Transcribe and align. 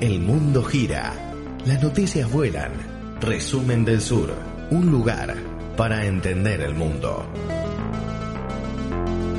El 0.00 0.18
mundo 0.18 0.64
gira. 0.64 1.14
Las 1.66 1.80
noticias 1.80 2.30
vuelan. 2.30 2.72
Resumen 3.20 3.84
del 3.84 4.00
Sur. 4.00 4.34
Un 4.72 4.90
lugar 4.90 5.34
para 5.76 6.04
entender 6.04 6.62
el 6.62 6.74
mundo. 6.74 7.24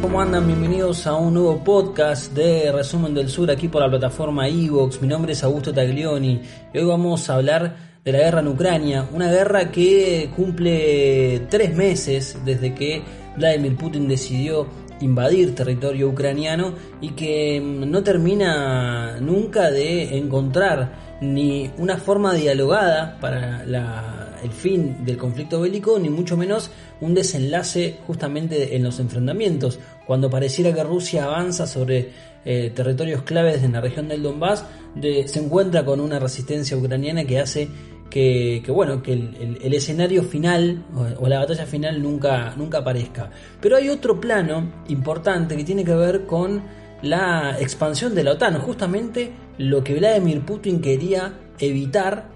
¿Cómo 0.01 0.21
andan? 0.21 0.47
Bienvenidos 0.47 1.05
a 1.07 1.15
un 1.15 1.33
nuevo 1.33 1.61
podcast 1.61 2.31
de 2.33 2.71
Resumen 2.71 3.13
del 3.13 3.29
Sur 3.29 3.51
aquí 3.51 3.67
por 3.67 3.81
la 3.81 3.89
plataforma 3.89 4.47
Evox. 4.47 5.01
Mi 5.01 5.09
nombre 5.09 5.33
es 5.33 5.43
Augusto 5.43 5.73
Taglioni 5.73 6.41
y 6.73 6.77
hoy 6.77 6.85
vamos 6.85 7.29
a 7.29 7.35
hablar 7.35 7.75
de 8.05 8.11
la 8.13 8.19
guerra 8.19 8.39
en 8.39 8.47
Ucrania, 8.47 9.09
una 9.11 9.29
guerra 9.29 9.69
que 9.71 10.31
cumple 10.35 11.47
tres 11.49 11.75
meses 11.75 12.37
desde 12.45 12.73
que 12.73 13.03
Vladimir 13.35 13.75
Putin 13.75 14.07
decidió 14.07 14.67
invadir 15.01 15.55
territorio 15.55 16.09
ucraniano 16.09 16.73
y 17.01 17.09
que 17.09 17.59
no 17.61 18.03
termina 18.03 19.19
nunca 19.19 19.71
de 19.71 20.17
encontrar 20.17 21.05
ni 21.21 21.71
una 21.77 21.97
forma 21.97 22.33
dialogada 22.33 23.17
para 23.19 23.65
la, 23.65 24.37
el 24.43 24.51
fin 24.51 25.05
del 25.05 25.17
conflicto 25.17 25.61
bélico, 25.61 25.97
ni 25.99 26.09
mucho 26.09 26.37
menos 26.37 26.71
un 27.01 27.13
desenlace 27.13 27.97
justamente 28.05 28.75
en 28.75 28.83
los 28.83 28.99
enfrentamientos. 28.99 29.79
Cuando 30.05 30.29
pareciera 30.29 30.73
que 30.73 30.83
Rusia 30.83 31.25
avanza 31.25 31.67
sobre 31.67 32.11
eh, 32.43 32.71
territorios 32.75 33.23
claves 33.23 33.63
en 33.63 33.73
la 33.73 33.81
región 33.81 34.07
del 34.07 34.23
Donbass, 34.23 34.65
de, 34.93 35.27
se 35.27 35.39
encuentra 35.39 35.83
con 35.83 35.99
una 35.99 36.19
resistencia 36.19 36.77
ucraniana 36.77 37.25
que 37.25 37.39
hace 37.39 37.69
que, 38.09 38.63
bueno, 38.69 39.01
que 39.03 39.13
el, 39.13 39.73
escenario 39.73 40.23
final 40.23 40.85
o, 41.19 41.27
la 41.27 41.39
batalla 41.39 41.65
final 41.65 42.01
nunca, 42.01 42.53
nunca 42.55 42.79
aparezca. 42.79 43.29
Pero 43.59 43.75
hay 43.75 43.89
otro 43.89 44.19
plano 44.19 44.83
importante 44.87 45.57
que 45.57 45.63
tiene 45.63 45.83
que 45.83 45.95
ver 45.95 46.25
con 46.25 46.63
la 47.01 47.57
expansión 47.59 48.15
de 48.15 48.23
la 48.23 48.31
OTAN, 48.31 48.59
justamente 48.59 49.33
lo 49.57 49.83
que 49.83 49.95
Vladimir 49.95 50.41
Putin 50.41 50.81
quería 50.81 51.33
evitar 51.59 52.29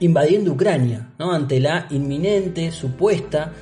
invadiendo 0.00 0.52
Ucrania, 0.52 1.12
ante 1.18 1.60
la 1.60 1.86
inminente, 1.90 2.70
supuesta 2.70 3.52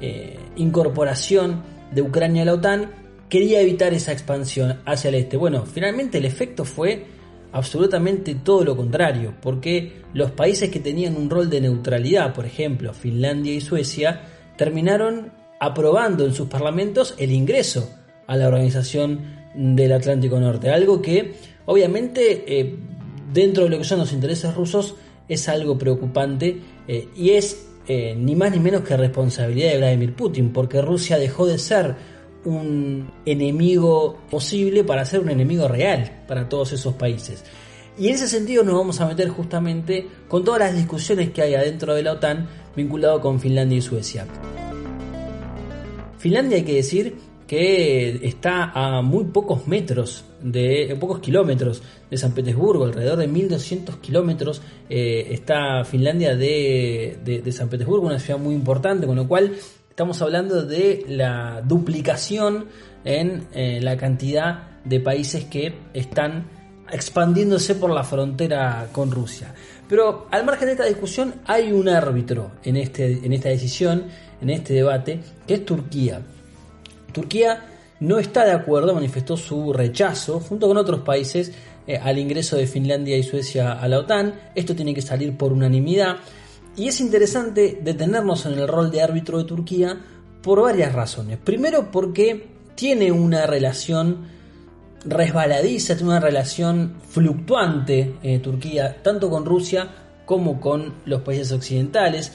eh, 0.00 0.38
incorporación 0.56 1.62
de 1.92 2.02
Ucrania 2.02 2.42
a 2.42 2.46
la 2.46 2.54
OTAN, 2.54 2.90
quería 3.28 3.60
evitar 3.60 3.94
esa 3.94 4.12
expansión 4.12 4.80
hacia 4.84 5.08
el 5.08 5.14
este. 5.16 5.36
Bueno, 5.36 5.64
finalmente 5.64 6.18
el 6.18 6.24
efecto 6.24 6.64
fue 6.64 7.06
absolutamente 7.52 8.34
todo 8.34 8.64
lo 8.64 8.76
contrario, 8.76 9.34
porque 9.40 10.02
los 10.14 10.30
países 10.30 10.70
que 10.70 10.80
tenían 10.80 11.16
un 11.16 11.30
rol 11.30 11.50
de 11.50 11.60
neutralidad, 11.60 12.34
por 12.34 12.46
ejemplo 12.46 12.92
Finlandia 12.92 13.54
y 13.54 13.60
Suecia, 13.60 14.22
terminaron 14.56 15.32
aprobando 15.60 16.24
en 16.24 16.34
sus 16.34 16.48
parlamentos 16.48 17.14
el 17.18 17.30
ingreso 17.30 17.88
a 18.26 18.36
la 18.36 18.48
Organización 18.48 19.20
del 19.54 19.92
Atlántico 19.92 20.40
Norte, 20.40 20.70
algo 20.70 21.00
que 21.02 21.34
obviamente 21.66 22.44
eh, 22.46 22.76
dentro 23.32 23.64
de 23.64 23.70
lo 23.70 23.78
que 23.78 23.84
son 23.84 23.98
los 23.98 24.12
intereses 24.12 24.54
rusos 24.54 24.96
es 25.28 25.48
algo 25.48 25.78
preocupante 25.78 26.60
eh, 26.88 27.08
y 27.16 27.30
es 27.30 27.68
eh, 27.86 28.14
ni 28.16 28.36
más 28.36 28.52
ni 28.52 28.60
menos 28.60 28.82
que 28.82 28.96
responsabilidad 28.96 29.72
de 29.72 29.78
Vladimir 29.78 30.14
Putin, 30.14 30.52
porque 30.52 30.80
Rusia 30.80 31.18
dejó 31.18 31.46
de 31.46 31.58
ser 31.58 31.96
un 32.44 33.10
enemigo 33.24 34.18
posible 34.30 34.84
para 34.84 35.04
ser 35.04 35.20
un 35.20 35.30
enemigo 35.30 35.68
real 35.68 36.24
para 36.26 36.48
todos 36.48 36.72
esos 36.72 36.94
países. 36.94 37.44
Y 37.98 38.08
en 38.08 38.14
ese 38.14 38.28
sentido 38.28 38.64
nos 38.64 38.74
vamos 38.74 39.00
a 39.00 39.06
meter 39.06 39.28
justamente 39.28 40.08
con 40.28 40.44
todas 40.44 40.60
las 40.60 40.74
discusiones 40.74 41.30
que 41.30 41.42
hay 41.42 41.54
adentro 41.54 41.94
de 41.94 42.02
la 42.02 42.12
OTAN 42.12 42.48
vinculado 42.74 43.20
con 43.20 43.38
Finlandia 43.38 43.78
y 43.78 43.82
Suecia. 43.82 44.26
Finlandia 46.18 46.58
hay 46.58 46.64
que 46.64 46.74
decir 46.74 47.16
que 47.46 48.26
está 48.26 48.72
a 48.74 49.02
muy 49.02 49.24
pocos 49.24 49.66
metros, 49.66 50.24
de 50.40 50.96
pocos 50.98 51.18
kilómetros 51.20 51.82
de 52.10 52.16
San 52.16 52.32
Petersburgo, 52.32 52.84
alrededor 52.84 53.18
de 53.18 53.28
1200 53.28 53.96
kilómetros 53.96 54.62
eh, 54.88 55.28
está 55.30 55.84
Finlandia 55.84 56.34
de, 56.34 57.18
de 57.22 57.52
San 57.52 57.68
Petersburgo, 57.68 58.06
una 58.06 58.18
ciudad 58.18 58.40
muy 58.40 58.54
importante, 58.54 59.06
con 59.06 59.16
lo 59.16 59.28
cual 59.28 59.52
Estamos 59.92 60.22
hablando 60.22 60.62
de 60.62 61.04
la 61.06 61.60
duplicación 61.62 62.68
en 63.04 63.46
eh, 63.52 63.78
la 63.82 63.98
cantidad 63.98 64.80
de 64.86 65.00
países 65.00 65.44
que 65.44 65.74
están 65.92 66.46
expandiéndose 66.90 67.74
por 67.74 67.90
la 67.90 68.02
frontera 68.02 68.88
con 68.90 69.10
Rusia. 69.10 69.52
Pero 69.90 70.28
al 70.30 70.46
margen 70.46 70.68
de 70.68 70.72
esta 70.72 70.86
discusión 70.86 71.34
hay 71.44 71.72
un 71.72 71.90
árbitro 71.90 72.52
en, 72.64 72.78
este, 72.78 73.20
en 73.22 73.34
esta 73.34 73.50
decisión, 73.50 74.04
en 74.40 74.48
este 74.48 74.72
debate, 74.72 75.20
que 75.46 75.52
es 75.52 75.66
Turquía. 75.66 76.22
Turquía 77.12 77.66
no 78.00 78.18
está 78.18 78.46
de 78.46 78.52
acuerdo, 78.52 78.94
manifestó 78.94 79.36
su 79.36 79.74
rechazo 79.74 80.40
junto 80.40 80.68
con 80.68 80.78
otros 80.78 81.02
países 81.02 81.52
eh, 81.86 81.98
al 81.98 82.18
ingreso 82.18 82.56
de 82.56 82.66
Finlandia 82.66 83.18
y 83.18 83.22
Suecia 83.24 83.72
a 83.72 83.86
la 83.88 83.98
OTAN. 83.98 84.32
Esto 84.54 84.74
tiene 84.74 84.94
que 84.94 85.02
salir 85.02 85.36
por 85.36 85.52
unanimidad. 85.52 86.16
Y 86.76 86.88
es 86.88 87.00
interesante 87.00 87.80
detenernos 87.82 88.46
en 88.46 88.54
el 88.54 88.66
rol 88.66 88.90
de 88.90 89.02
árbitro 89.02 89.38
de 89.38 89.44
Turquía 89.44 90.00
por 90.42 90.62
varias 90.62 90.92
razones. 90.92 91.38
Primero 91.38 91.90
porque 91.90 92.48
tiene 92.74 93.12
una 93.12 93.46
relación 93.46 94.26
resbaladiza, 95.04 95.94
tiene 95.96 96.10
una 96.10 96.20
relación 96.20 96.94
fluctuante 97.08 98.14
eh, 98.22 98.38
Turquía, 98.38 99.02
tanto 99.02 99.28
con 99.28 99.44
Rusia 99.44 99.88
como 100.24 100.60
con 100.60 100.94
los 101.04 101.22
países 101.22 101.52
occidentales. 101.52 102.32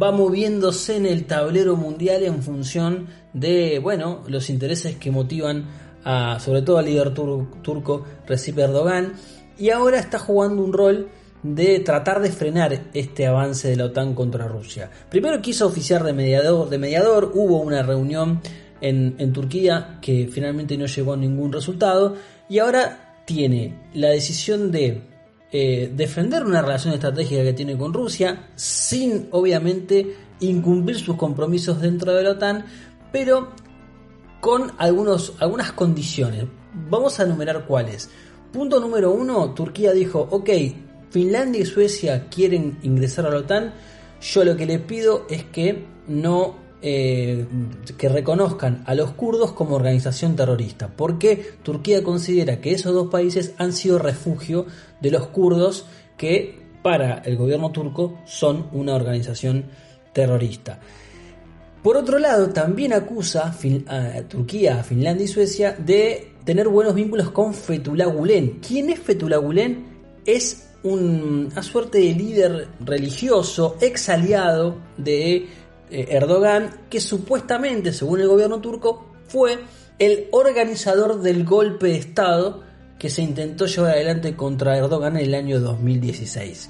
Va 0.00 0.12
moviéndose 0.12 0.96
en 0.96 1.06
el 1.06 1.24
tablero 1.24 1.76
mundial 1.76 2.22
en 2.22 2.42
función 2.42 3.08
de, 3.32 3.80
bueno, 3.80 4.22
los 4.28 4.50
intereses 4.50 4.96
que 4.96 5.10
motivan 5.10 5.66
a, 6.04 6.38
sobre 6.38 6.62
todo 6.62 6.78
al 6.78 6.84
líder 6.84 7.12
turco 7.14 8.04
Recep 8.26 8.58
Erdogan. 8.58 9.14
Y 9.58 9.70
ahora 9.70 9.98
está 9.98 10.18
jugando 10.18 10.62
un 10.62 10.72
rol 10.72 11.08
de 11.44 11.78
tratar 11.80 12.22
de 12.22 12.32
frenar 12.32 12.86
este 12.94 13.26
avance 13.26 13.68
de 13.68 13.76
la 13.76 13.84
OTAN 13.84 14.14
contra 14.14 14.48
Rusia. 14.48 14.90
Primero 15.10 15.42
quiso 15.42 15.66
oficiar 15.66 16.02
de 16.02 16.14
mediador, 16.14 16.70
de 16.70 16.78
mediador 16.78 17.32
hubo 17.34 17.60
una 17.60 17.82
reunión 17.82 18.40
en, 18.80 19.32
Turquía 19.32 19.98
que 20.00 20.28
finalmente 20.30 20.76
no 20.76 20.86
llegó 20.86 21.12
a 21.12 21.16
ningún 21.16 21.52
resultado 21.52 22.16
y 22.48 22.58
ahora 22.58 23.22
tiene 23.26 23.90
la 23.94 24.08
decisión 24.08 24.70
de 24.70 25.02
eh, 25.52 25.92
defender 25.94 26.44
una 26.44 26.62
relación 26.62 26.94
estratégica 26.94 27.42
que 27.42 27.52
tiene 27.52 27.78
con 27.78 27.92
Rusia 27.92 28.48
sin 28.56 29.28
obviamente 29.30 30.16
incumplir 30.40 30.98
sus 30.98 31.16
compromisos 31.16 31.80
dentro 31.80 32.12
de 32.14 32.22
la 32.22 32.30
OTAN, 32.32 32.64
pero 33.12 33.50
con 34.40 34.72
algunos, 34.78 35.34
algunas 35.40 35.72
condiciones. 35.72 36.44
Vamos 36.90 37.20
a 37.20 37.24
enumerar 37.24 37.66
cuáles. 37.66 38.10
Punto 38.52 38.80
número 38.80 39.12
uno, 39.12 39.54
Turquía 39.54 39.92
dijo, 39.92 40.26
ok, 40.30 40.50
Finlandia 41.14 41.60
y 41.60 41.64
Suecia 41.64 42.26
quieren 42.28 42.76
ingresar 42.82 43.24
a 43.24 43.30
la 43.30 43.36
OTAN, 43.36 43.72
yo 44.20 44.44
lo 44.44 44.56
que 44.56 44.66
le 44.66 44.80
pido 44.80 45.26
es 45.30 45.44
que 45.44 45.84
no 46.08 46.56
eh, 46.82 47.46
que 47.96 48.08
reconozcan 48.08 48.82
a 48.84 48.96
los 48.96 49.12
kurdos 49.12 49.52
como 49.52 49.76
organización 49.76 50.34
terrorista, 50.34 50.88
porque 50.88 51.52
Turquía 51.62 52.02
considera 52.02 52.60
que 52.60 52.72
esos 52.72 52.92
dos 52.92 53.12
países 53.12 53.54
han 53.58 53.72
sido 53.72 54.00
refugio 54.00 54.66
de 55.00 55.12
los 55.12 55.28
kurdos 55.28 55.86
que 56.16 56.58
para 56.82 57.18
el 57.18 57.36
gobierno 57.36 57.70
turco 57.70 58.18
son 58.24 58.66
una 58.72 58.96
organización 58.96 59.66
terrorista. 60.12 60.80
Por 61.80 61.96
otro 61.96 62.18
lado, 62.18 62.48
también 62.48 62.92
acusa 62.92 63.54
a 63.86 64.22
Turquía, 64.22 64.82
Finlandia 64.82 65.26
y 65.26 65.28
Suecia 65.28 65.76
de 65.78 66.32
tener 66.44 66.66
buenos 66.66 66.96
vínculos 66.96 67.30
con 67.30 67.54
Fethullah 67.54 68.06
Gulen. 68.06 68.58
¿Quién 68.66 68.90
es 68.90 68.98
Fethullah 68.98 69.36
Gulen? 69.36 69.94
Es 70.26 70.73
una 70.84 71.62
suerte 71.62 71.98
de 71.98 72.12
líder 72.12 72.68
religioso, 72.80 73.76
ex 73.80 74.10
aliado 74.10 74.76
de 74.98 75.48
eh, 75.90 76.06
Erdogan, 76.10 76.70
que 76.90 77.00
supuestamente, 77.00 77.92
según 77.92 78.20
el 78.20 78.28
gobierno 78.28 78.60
turco, 78.60 79.06
fue 79.26 79.58
el 79.98 80.28
organizador 80.30 81.20
del 81.20 81.44
golpe 81.44 81.88
de 81.88 81.96
Estado 81.96 82.62
que 82.98 83.08
se 83.08 83.22
intentó 83.22 83.66
llevar 83.66 83.92
adelante 83.92 84.36
contra 84.36 84.76
Erdogan 84.76 85.16
en 85.16 85.24
el 85.24 85.34
año 85.34 85.58
2016. 85.58 86.68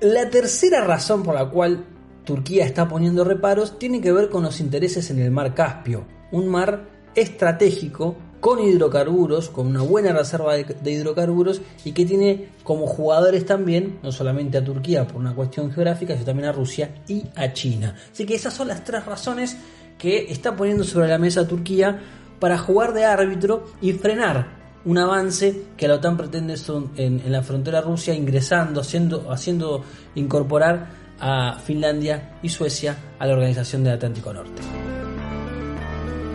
La 0.00 0.30
tercera 0.30 0.84
razón 0.84 1.24
por 1.24 1.34
la 1.34 1.50
cual 1.50 1.84
Turquía 2.24 2.64
está 2.64 2.88
poniendo 2.88 3.24
reparos 3.24 3.78
tiene 3.78 4.00
que 4.00 4.12
ver 4.12 4.28
con 4.28 4.44
los 4.44 4.60
intereses 4.60 5.10
en 5.10 5.18
el 5.18 5.32
mar 5.32 5.54
Caspio, 5.54 6.06
un 6.30 6.48
mar 6.48 6.88
estratégico 7.14 8.16
con 8.40 8.60
hidrocarburos, 8.62 9.48
con 9.48 9.66
una 9.66 9.82
buena 9.82 10.12
reserva 10.12 10.54
de, 10.54 10.92
hidrocarburos 10.92 11.60
y 11.84 11.92
que 11.92 12.04
tiene 12.04 12.50
como 12.62 12.86
jugadores 12.86 13.46
también, 13.46 13.98
no 14.02 14.12
solamente 14.12 14.58
a 14.58 14.64
Turquía 14.64 15.06
por 15.06 15.16
una 15.16 15.34
cuestión 15.34 15.72
geográfica, 15.72 16.14
sino 16.14 16.26
también 16.26 16.48
a 16.48 16.52
Rusia 16.52 17.02
y 17.08 17.24
a 17.34 17.52
China. 17.52 17.94
Así 18.12 18.26
que 18.26 18.34
esas 18.34 18.54
son 18.54 18.68
las 18.68 18.84
tres 18.84 19.04
razones 19.04 19.56
que 19.98 20.30
está 20.30 20.54
poniendo 20.54 20.84
sobre 20.84 21.08
la 21.08 21.18
mesa 21.18 21.48
Turquía 21.48 22.00
para 22.38 22.58
jugar 22.58 22.92
de 22.92 23.04
árbitro 23.04 23.66
y 23.80 23.92
frenar 23.92 24.54
un 24.84 24.98
avance 24.98 25.62
que 25.76 25.88
la 25.88 25.94
OTAN 25.94 26.16
pretende 26.16 26.54
en, 26.96 27.20
en 27.24 27.32
la 27.32 27.42
frontera 27.42 27.80
Rusia 27.80 28.14
ingresando, 28.14 28.82
haciendo, 28.82 29.32
haciendo 29.32 29.82
incorporar 30.14 30.86
a 31.18 31.58
Finlandia 31.58 32.38
y 32.42 32.48
Suecia 32.48 32.96
a 33.18 33.26
la 33.26 33.32
Organización 33.32 33.82
del 33.82 33.94
Atlántico 33.94 34.32
Norte. 34.32 34.62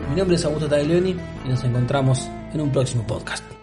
Mi 0.10 0.18
nombre 0.18 0.36
es 0.36 0.44
Augusto 0.44 0.68
Taglioni 0.68 1.16
y 1.46 1.50
nos 1.50 1.64
encontramos 1.64 2.30
en 2.54 2.62
un 2.62 2.72
próximo 2.72 3.04
podcast. 3.04 3.61